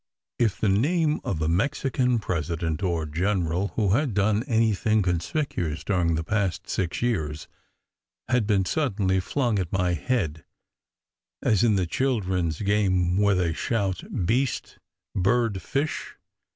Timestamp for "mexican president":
1.47-2.81